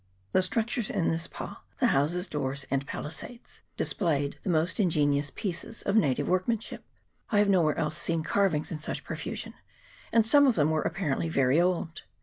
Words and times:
The 0.31 0.41
structures 0.41 0.89
in 0.89 1.11
this 1.11 1.27
pa 1.27 1.61
the 1.79 1.89
houses, 1.93 2.27
doors, 2.27 2.65
and 2.71 2.87
palisades 2.87 3.61
displayed 3.77 4.39
the 4.41 4.49
most 4.49 4.79
ingenious 4.79 5.29
pieces 5.29 5.83
of 5.83 5.95
native 5.95 6.27
workmanship. 6.27 6.83
I 7.29 7.37
have 7.37 7.49
nowhere 7.49 7.77
else 7.77 7.99
seen 7.99 8.23
carvings 8.23 8.71
in 8.71 8.79
such 8.79 9.03
profusion, 9.03 9.53
and 10.11 10.25
some 10.25 10.47
of 10.47 10.55
them 10.55 10.71
were 10.71 10.81
apparently 10.81 11.29
very 11.29 11.61
old. 11.61 12.01